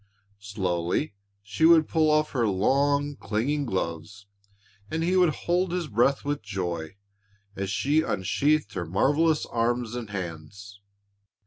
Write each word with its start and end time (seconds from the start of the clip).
Slowly 0.39 1.13
she 1.43 1.63
would 1.63 1.87
pull 1.87 2.09
off 2.09 2.31
her 2.31 2.47
long, 2.47 3.15
clinging 3.17 3.67
gloves 3.67 4.25
and 4.89 5.03
he 5.03 5.15
would 5.15 5.29
hold 5.45 5.71
his 5.71 5.85
breath 5.87 6.25
with 6.25 6.41
joy 6.41 6.97
as 7.55 7.69
she 7.69 8.01
unsheathed 8.01 8.73
her 8.73 8.87
marvelous 8.87 9.45
arms 9.45 9.93
and 9.93 10.09
hands. 10.09 10.79